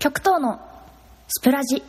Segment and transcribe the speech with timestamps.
[0.00, 0.60] 極東の
[1.26, 1.82] スプラジ。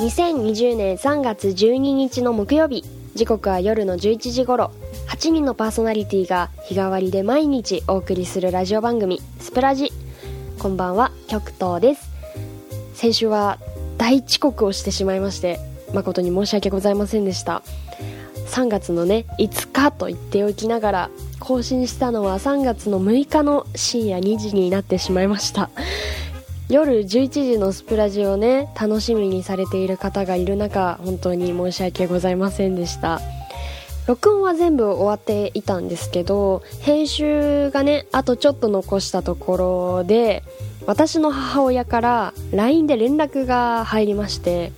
[0.00, 2.84] 2020年3月12日の木曜日。
[3.16, 4.70] 時刻は夜の11時頃。
[5.08, 9.90] 8人のパーソナリティが日替わりで毎日お送りするラジオ番組「スプラジ」
[10.60, 12.10] こんばんは極東です。
[12.92, 13.58] 先週は
[13.96, 15.58] 大遅刻をしてしまいまして
[15.94, 17.62] 誠に申し訳ございませんでした。
[18.48, 25.70] 3月のね5日と言っておきながら更新したのは3月の6日の深夜2時になってしまいました。
[26.68, 33.20] 夜11時のスプラジをね楽しみにされている方がいる中本当に申し訳ございませんでした。
[34.06, 40.44] 録音は全部終わっていたんですけど編集がねあとちょっと残したところで
[40.86, 44.70] 私の母親から LINE で連絡が入りまして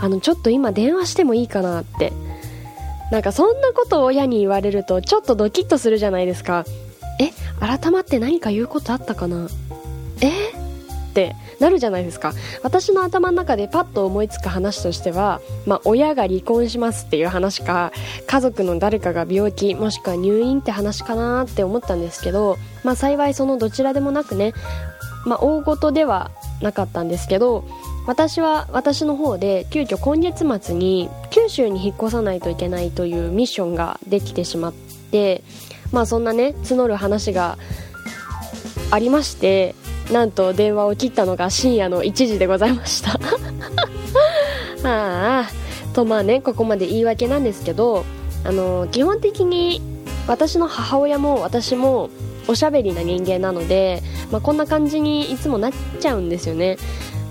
[0.00, 2.12] あのちょっと今電話してもいいかなって。
[3.10, 6.66] なんかそんなことを親に言われるとちょっとドキッとするじゃないですか。
[7.18, 9.48] え改まって何か言うことあったかな？
[10.20, 10.47] え？
[11.08, 12.32] ってなるじゃないですか。
[12.62, 17.92] 私の頭の中でパッと思いつく話としては、まあ、親が離婚しますっていう話か
[18.26, 24.52] 家族の誰かが病気もしくは入院って話かなって思ったんですけど、まあ、幸いそのどちらでもなくね、
[25.24, 26.30] まあ、大事では
[26.62, 27.64] なかったんですけど
[28.06, 35.42] 私は私の方で急遽今月末に九州に引っ越さないといけないというミッションができてしまって
[35.92, 37.58] まあそんなね募る話が
[38.90, 39.74] ありまして
[40.12, 43.18] なんと電話を切ったのが深夜の1時でございました。
[44.84, 45.50] ああ
[45.92, 48.04] とまあねここまで言い訳なんですけど
[48.44, 49.82] あの基本的に
[50.26, 52.10] 私の母親も私も
[52.46, 56.78] おしゃべりな人間なので、まあ、こんな感じにいつもなっちゃうんですよね。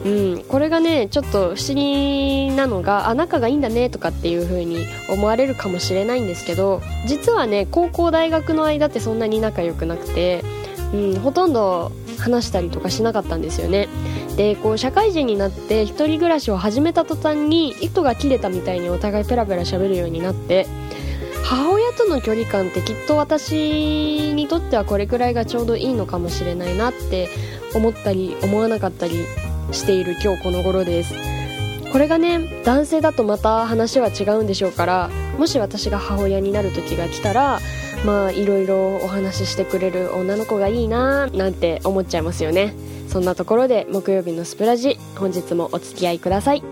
[0.06, 10.44] うん、これがねちょっと不思議なのがあ仲がいいんだねとかっていう風に思われるかもしれないんですけど実はね高校大学の間ってそんなに仲良くなくて、
[10.94, 13.88] うん、ほとんど話したりとかしなかったんですよね。
[14.36, 20.68] でこう社会人になって一人暮らしを始めた途端に糸が切れたみたいにお互いペラペラ喋るようになって
[21.44, 27.30] 母親との距離感ってきっと私にとってはこれくらいがちょうどいいのかもしれないなって
[27.74, 29.26] 思ったり思わなかったり
[29.72, 31.14] している今日この頃です。
[31.92, 37.60] これがね男性だとまた話は違うんでしょうからもし私が母親になる時が来たら
[38.06, 42.74] まあいろいろお話ししてくれる女の子がいいななんて思っちゃいますよね。
[43.10, 46.64] そんなところで木曜日のスプラジ本日もお付き合いください。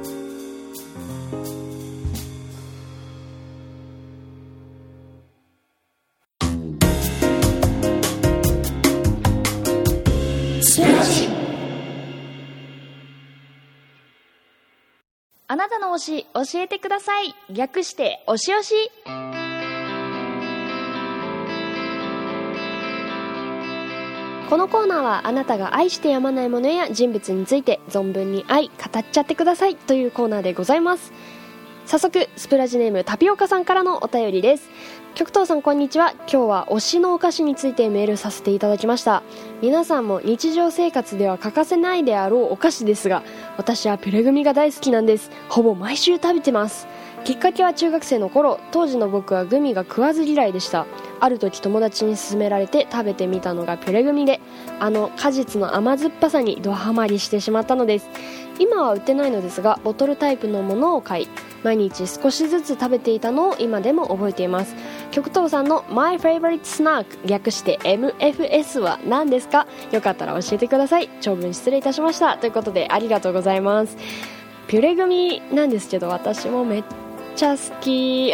[15.47, 17.33] あなたの推し教えてください。
[17.49, 18.91] 略して推し推し。
[24.49, 31.13] このコーナーはあなたが愛してやまないものや人物について存分に愛語っちゃってくださいというコーナーでございます。
[31.87, 34.69] 早速スプラジネームタピオカさんからのお便りです。
[35.15, 36.11] 極東さんこんにちは。
[36.11, 39.23] 今日は推しのお菓子についてメールさせていただきました。
[39.63, 43.23] 皆さんも日常生活では欠かせないであろうお菓子ですが
[43.57, 45.31] 私はピュレグミが大好きなんです。
[45.49, 46.87] ほぼ毎週食べてます。
[47.23, 50.85] きっかけは中学生の頃当時の僕はグミが食わず嫌いでした。
[51.19, 54.39] ある時友達に勧められて食べてみたのがピュレグミで
[54.79, 58.09] あの果実の甘酸っぱさにドハマりしてしまったのです
[58.59, 61.27] 今は売ってないのですがボトルタイプのものを買い
[61.63, 64.75] 毎日少しずつ食べていたのを今でも覚えています。
[65.09, 69.65] 極東さんの My Favorite Snack 略して MFS は何ですか？
[69.91, 71.09] よかったら教えてください。
[71.21, 72.37] 長文失礼いたしました。
[72.37, 73.97] ということでありがとうございます。
[74.67, 76.83] ピュレグミなんですけど私もめっ
[77.35, 78.31] ちゃ好き。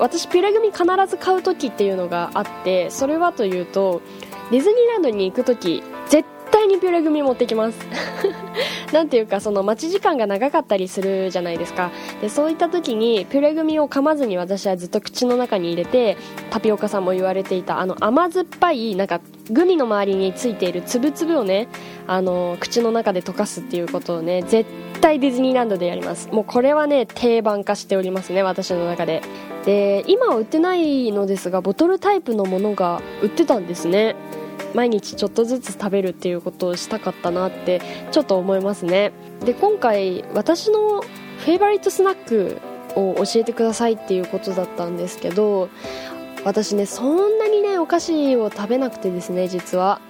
[0.00, 4.02] 私ピュレグミ必ず買う時っていうのがあってそれはというと
[4.50, 7.78] ディズニーランドに行く時絶対にピュレグミ持ってきます。
[8.92, 11.90] なんていうかその待ち時間が長かったりするじゃないですか。
[12.20, 16.16] でそういった時にピュレグミを噛まずに私はずっと口の中に入れて
[16.50, 19.20] タピオカさんも言われていたあの甘酸っぱいなんか
[19.50, 21.68] グミの周りについているつぶつぶをね
[22.08, 24.68] あの口の中で溶かすっていうことをね絶
[25.00, 26.28] 対ディズニーランドでやります。
[26.32, 29.22] もうこれはね定番化しておりますね私の中で。
[29.64, 34.16] で今は売ってないのですがボトルタイプのものが売ってたんですね。
[34.74, 37.80] 毎日ちょっとずつ食べるっていうことをしたかったなって
[38.12, 39.12] ちょっと思いますね。
[39.44, 42.60] で今回私のフェイバリットスナック
[42.94, 45.68] を教えてくださいっていうことだったんですけど
[46.44, 50.00] 私ねそんなにねお菓子を食べなくてですね実は。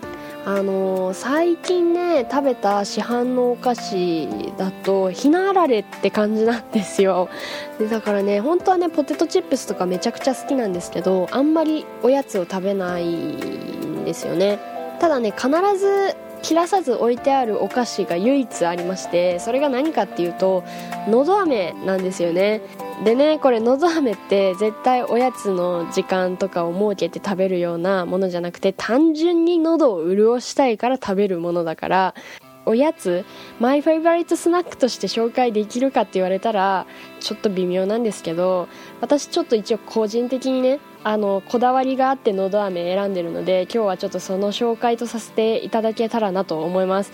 [0.44, 7.28] あの、最近ね食べた市販のお菓子だとひなあられって感じなんですよ。
[7.78, 14.58] でだからね本当はねポテトチップスとかめちゃくちゃ好きなんですけどあんまりおやつを食べないんですよね。
[14.98, 15.48] ただね必
[15.78, 20.64] ず切らさず置いてあるお菓子が唯一ありましてそれが何かっていうと
[21.06, 22.62] のど飴なんですよね。
[23.04, 32.14] でねこれのど飴って絶対おやつの時間とかを設けて食べるようなものじゃなくて単純に喉を潤したいから食べるものだから
[32.66, 33.24] おやつ
[33.58, 36.86] マイフェイバリットスナックとして紹介できるかって言われたら
[37.20, 38.68] ちょっと微妙なんですけど
[39.00, 47.12] 私ちょっと一応個人的にねあのこだわりがあってのど飴選んでるので今日はちょっとその紹介とさせていただけたらなと思います。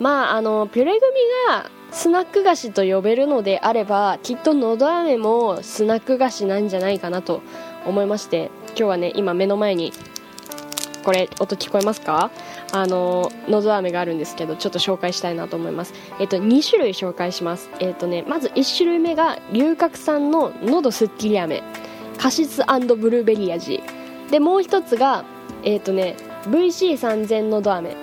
[0.00, 1.16] まああのピュレグミ
[1.48, 7.42] がスナック菓子と呼べるのであればきっとのど飴もスナック菓子なんじゃないかなと
[7.86, 9.92] 思いまして今日はね今目の前に
[11.04, 12.30] これ音聞こえますか？
[12.72, 15.94] あののど飴があるんですけどちょっと紹介したいなと思います。
[16.20, 17.70] えっと2種類紹介します。
[17.80, 21.62] えっとねまず1種類目が龍角散ののどすっきり飴。
[22.18, 23.82] カシスブルーベリー味。
[24.30, 25.24] でもう一つが
[25.62, 26.16] えっとね
[26.50, 27.96] VC3000 のど飴。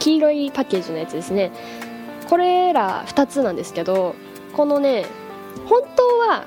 [0.00, 1.52] 黄色いパッケージのやつですね。
[2.28, 4.14] これら2つなんですけど
[4.52, 5.06] このね
[5.66, 6.44] 本当は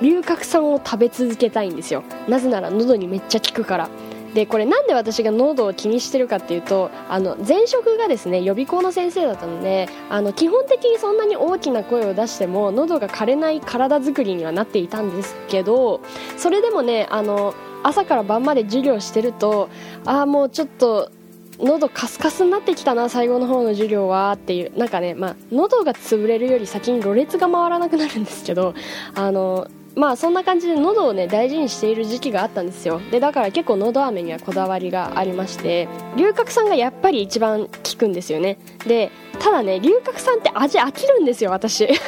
[0.00, 2.02] 龍角散を食べ続けたいんですよ。
[2.28, 3.88] なぜなら喉にめっちゃ効くから。
[4.34, 16.00] でこれなんで私が喉を気にしてるかっていうとあの前職がですね予備校の先生だったのであの基本的にそんなに大きな声を出しても喉が枯れない体作りにはなっていたんですけど
[16.36, 17.54] それでもねあの
[17.84, 19.68] 朝から晩まで授業してると
[20.04, 21.12] ああもうちょっと
[21.58, 28.74] 喉カスカスになってきたな最後の方の授業はっていうなんかね、まあ、喉が潰れるより先にろれつが回らなくなるんですけど
[29.14, 33.00] あのまあそんな感じで喉をね大事にしている時期があったんですよ。
[33.10, 38.58] でだから結構喉飴にはこだわりがありまして龍角散がやっぱり一番効くんですよね。
[38.86, 41.88] でただね龍角散って味飽きるんですよ私。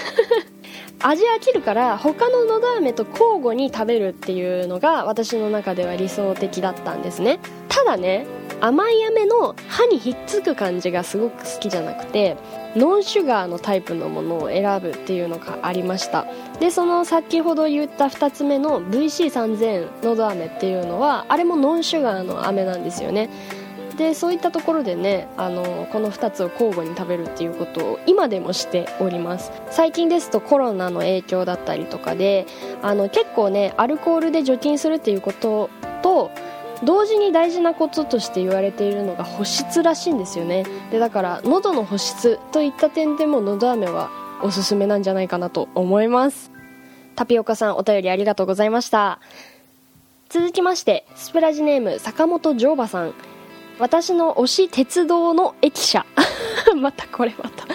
[0.98, 7.38] 味飽きるから他ののど飴と交互に食べるっていうのが私の中では理想的だったんですね。
[7.68, 8.26] ただね
[8.60, 12.36] 甘い飴の歯にひっつく感じがすごく好きじゃなくて
[12.74, 16.26] ノンシュガーのタイプのものを選ぶっていうのがありました。
[16.60, 23.30] でその先ほど言った2つ目の VC3000 のど飴っていうのはあれもノンシュガーの飴なんですよね。
[23.96, 29.52] でそういったところでねあのこの2つを交互に食べるっていうことを今でもしております。
[29.70, 32.46] 最近ですとコロナの影響だったりとかで
[32.82, 35.70] あの結構ねアルコールで除菌するっていうこと
[36.02, 36.30] と
[36.84, 40.64] 同時に大事なこととして言われているのが保湿らしいんですよね。
[40.90, 44.10] でだから喉の保湿といった点でものど飴は
[44.42, 46.50] おすすめなんじゃないかなと思います。
[47.14, 49.20] タピオカさんお便りありがとうございました。
[50.28, 53.14] 続きましてスプラジネーム坂本乗馬さん。
[53.78, 56.06] 私の推し鉄道の駅舎。
[56.80, 57.66] またこれまた。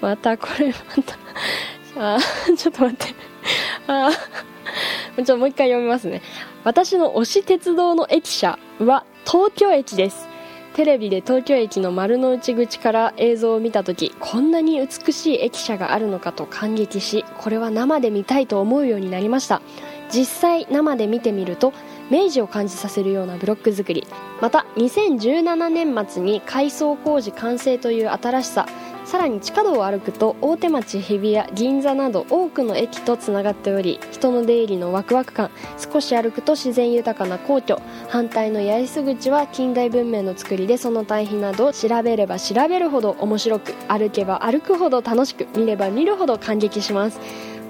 [0.00, 2.16] またこれまた。
[2.16, 2.18] あ
[2.56, 3.14] ちょっと待って。
[3.86, 4.10] あ
[5.16, 6.22] ちょっともう一回読みますね。
[6.68, 10.28] 私の推し鉄道の駅舎は東京駅です。
[10.74, 19.62] テレビで東京駅の丸の内口から映像を見た時こんなに美しい駅舎があるのかと感激しこれは生で見たいと思うようになりました。
[20.10, 21.72] 実際生で見てみると
[22.10, 24.06] 明治を感じさせるようなブロック作り。
[24.42, 28.66] また2017年末に改装工事完成という新しさ。
[29.08, 47.18] さらに地下道を歩くと大手町日比谷銀座など多くの駅とつながっており人の出入りのワクワク感少し歩くと自然豊かな皇居反対の八重洲口は近代文明の作りでその対比など調べれば調べるほど面白く歩けば歩くほど楽しく見れば見るほど感激します。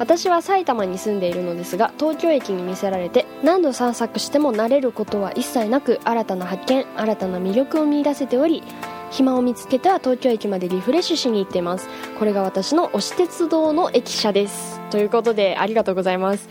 [0.00, 8.62] 私は埼玉に住んでいるのですが東京駅に見せられて何度散策しても慣れることは一切なく新たな発見新たな魅力を見出せており
[9.10, 11.88] 暇を見つけては東京駅までリフレッシュしに行っています。
[12.18, 14.80] これが私の推し鉄道の駅舎です。
[14.90, 16.48] ということでありがとうございます。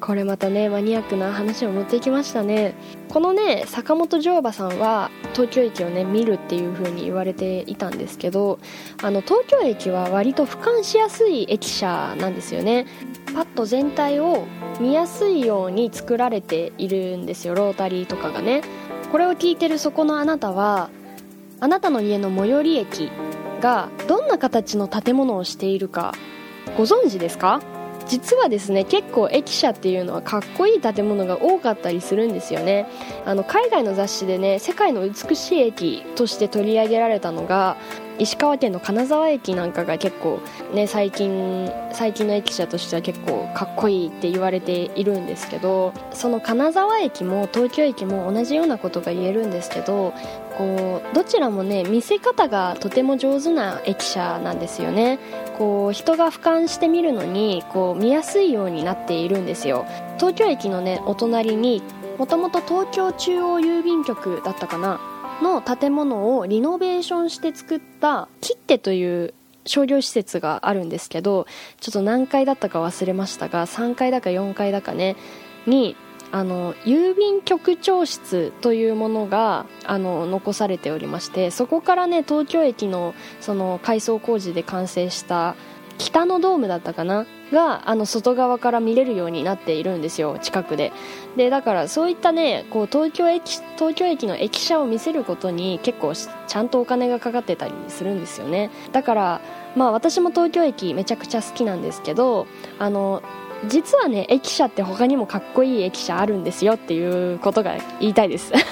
[0.00, 2.74] これまたねマニアックな話を持ってきましたね。
[3.10, 8.58] このね坂本乗馬さんは東京駅をね見るっていう風に言われていたんですけど
[9.02, 12.86] あの東京駅は割と俯瞰しやすい駅舎なんですよね。
[13.34, 14.46] パッと全体を
[14.80, 17.54] 見やすいように作られているんですよ。
[17.54, 18.62] ロータリーとかがね。
[19.12, 20.88] これを聞いてるそこのあなたは
[21.60, 23.10] あなたの家の最寄り駅
[23.60, 26.14] がどんな形の建物をしているか
[26.76, 27.60] ご存知ですか？
[28.08, 32.86] 実はですね結構駅舎っていうのはかっこいい建物が多かったりするんですよね。
[33.24, 37.76] あの海外の雑誌でね世界の美しい駅として取り上げられたのが
[38.18, 40.40] 石川県の金沢駅なんかが結構
[40.74, 50.14] ね最近最近の駅舎としては結構かっこいいって言われているんですけどその金沢駅も東京駅も同じようなことが言えるんですけど
[50.60, 55.18] こうどちらもね見せ方がとても上手な駅舎なんですよね。
[55.56, 59.86] こう人が俯瞰して見るのにこう見やすいようになっているんですよ。
[60.18, 61.82] 東京駅のねお隣に
[62.18, 65.00] もともと東京中央郵便局だったかな
[65.40, 69.32] の建物をリノベーションして作った切手という
[69.64, 71.46] 商業施設があるんですけど
[71.80, 75.16] ちょっと何階だったか忘れましたが3階だか4階だかね
[75.66, 75.96] に
[76.32, 85.56] あの郵便局長室というものがあの残されておりましてそこからね東京駅のその改装工事で完成した
[85.98, 87.26] 北のドームだったかな？
[87.52, 90.92] があの外側から見れるようになっているんですよ近くで。
[91.36, 98.70] でだからそういったねこう東京駅東京駅の駅舎を見せることに結構ちゃんとお金がかかってたりするんですよね。
[98.92, 99.40] だから
[99.74, 102.46] まあ私も東京駅めちゃくちゃ好きなんですけど
[102.78, 103.20] あの
[103.68, 108.52] 実はね駅舎って他にもかっこいい駅舎あるんですよっていうことが言いたいです。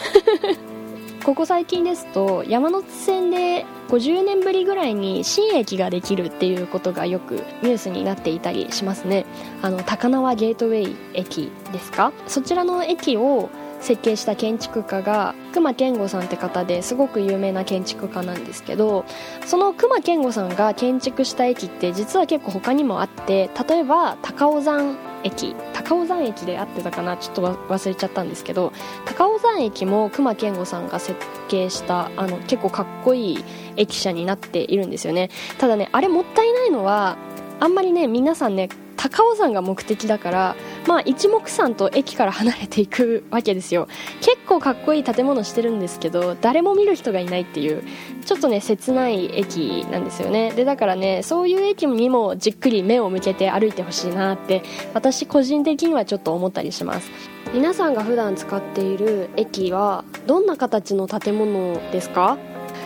[1.25, 9.27] ここ最近ですと山手線で50年ぶりぐらいに新駅ができるっていうことがよくニュースになっていたりしますね。
[9.61, 12.13] あの高輪ゲートウェイ駅ですか？
[12.27, 19.05] そちらの駅を設計した建築家が隈研吾さんって方ですごく有名な建築家なんですけど
[19.47, 25.57] その隈研吾さんが建築した駅って実は結構他にもあって例えば高尾山駅。
[25.73, 27.17] 高尾山駅で合ってたかな？
[27.17, 28.73] ちょっと忘れちゃったんですけど
[29.05, 31.19] 高尾山駅も隈研吾さんが設
[31.49, 33.45] 計したあの結構かっこいい
[33.77, 35.31] 駅舎になっているんですよね。
[35.59, 37.17] ただねあれもったいないのは
[37.59, 40.57] あんまりね皆さんね高尾山が目的だから
[40.89, 43.87] まあ一目散と駅から離れていくわけですよ。
[44.23, 47.85] 結構かっこいい建物してるんですけど誰も見る人がいないっていう
[48.25, 50.51] ちょっとね切ない駅なんですよね。
[50.53, 54.63] でだからねそういう駅にもじっくり目を向けて歩いてほしいなって
[54.95, 57.11] 私個人的にはちょっと思ったりします。
[57.53, 62.39] 皆さんが普段使っている駅はどんな形の建物ですか？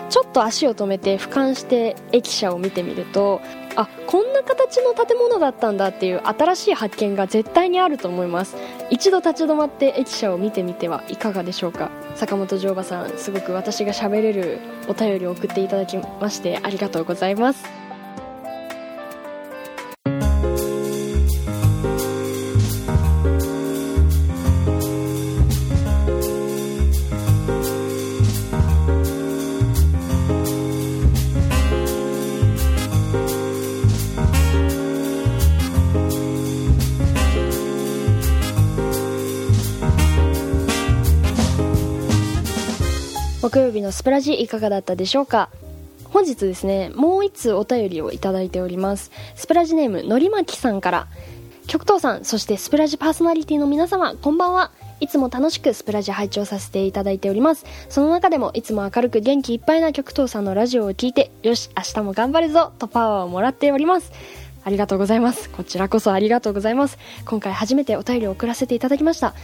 [0.08, 3.40] ちょっと足を止めて俯瞰して駅舎を見てみると
[3.76, 8.56] あこんな形の建物だったんだっていう新しい発見が絶対にあると思います。
[8.90, 11.90] 一度立ち止まって駅舎を見てみてはいかがでしょうか。
[12.14, 17.81] 坂本乗馬さんすごく私が喋れるお便りを送っていただきましてありがとうございます。
[43.52, 45.50] 木曜日のスプラジいかがだったでしょうか？
[46.06, 49.10] 本日ですねもう一通お便りをいただいております。
[49.34, 51.06] スプラジネームのりまきさんから。
[51.66, 54.70] 極東さんそしてスプラジパーソナリティの皆様こんばんは。
[55.00, 57.66] いつも楽しくスプラジ拝聴させていただいております。
[57.90, 64.12] その中でもいつも明るく元気いっぱいな極東さんのラジオを聞いてよし明日も頑張るぞとパワーをもらっております。
[64.64, 65.50] ありがとうございます。
[65.50, 66.96] こちらこそありがとうございます。
[67.26, 69.34] 今回初めてお便りを送らせていただきました。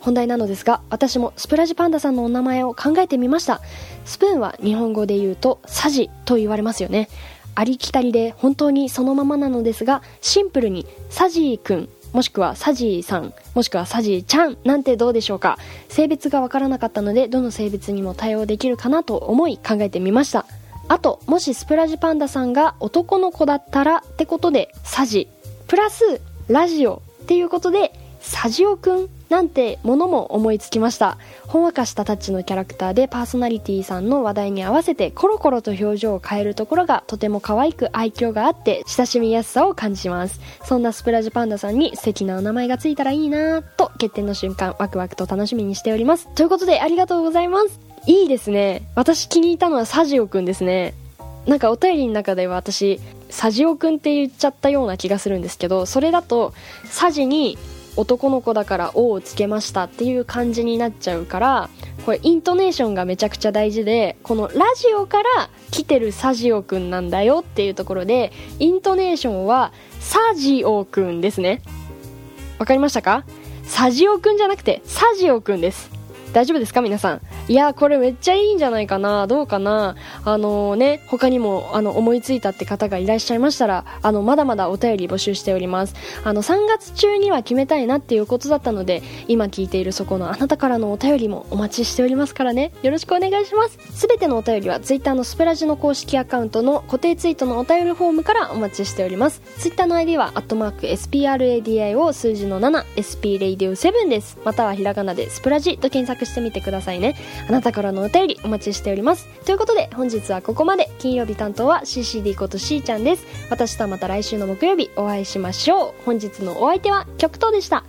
[0.00, 3.60] 本題なのですが私もスプラジパンダさんのお名前を考えてみました。
[4.04, 7.08] スプーンは日本語で言うとサジと言われますよね。
[7.54, 15.58] ありきたりで本当にそのままなのですがシンプルにサジーくんもしくはサジーさんもしくはサジーちゃんなんてどうでしょうか。
[15.88, 20.46] 性別がわからなかったのでどの性別にも対応できるかなと思い考えてみました。
[20.88, 25.28] あともしスプラジパンダさんが男の子だったらってことでサジ。
[25.66, 31.18] プラスラジオっていうことでサジオくんなんてものも思いつきました。
[31.46, 40.40] ほんわかしたタッチのキャラクターでパーソナリティさんの話題に合わせてコロコロと表情を変えるところがとても可愛く愛嬌があって親しみやすさを感じます。
[40.64, 46.28] そんなスプラジュパンダさんに素敵なお名前がついたらいいなと決定の瞬間ワクワクと楽しみにしております。
[46.34, 47.80] ということでありがとうございます。
[48.06, 48.82] いいですね。
[48.94, 50.94] 私気に入ったのはサジオくんですね。
[51.46, 56.52] なんかお便りの中では私サジオくんって言っちゃったような気がするんですけどそれだと
[56.84, 57.56] サジに
[57.96, 61.70] 男の子だから「お」をつけましたっていう感じになっちゃうから
[62.04, 71.62] これイントネーションがめちゃくちゃ大事でこのラジオから来てるサジオくんなんだよっていうところでイントネーションはサジオくんですね。
[72.58, 73.24] わかりましたか？
[73.64, 75.90] サジオくんじゃなくてサジオくんです。
[76.32, 76.80] 大丈夫ですか？
[76.80, 77.20] 皆さん。
[77.48, 79.26] いやこれめっちゃいいんじゃないかな。
[79.26, 79.94] どうかな。
[80.24, 85.94] あのーね他にもあの思いついたって方がいらっしゃいましたらあのまだまだお便り募集しております。
[86.24, 92.72] あの3月中には決めたいなっていうことだったので今聞いているそこのあなたからのお便りもお待ちしておりますからね。
[92.82, 93.78] よろしくお願いします。
[93.92, 99.40] すべてのお便りは Twitter のスペラジの公式アカウントの固定ツイートのお便りフォームからお待ちしております。
[99.58, 104.38] Twitter の ID はアットマーク SPRADIO 数字の 7SPRadio7 です。
[104.44, 107.14] またはひらがなでスプラジと検索してみてくださいね。
[107.48, 109.26] あなたからのお便りお待ちしております。
[109.44, 110.90] ということで本日はここまで。
[110.98, 113.26] 金曜日担当は CCD ことしーちゃんです。
[113.50, 116.04] 私とはまた来週の木曜日お会いしましょう。
[116.04, 117.84] 本日のお相手は極東でした。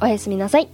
[0.00, 0.68] おやすみなさい。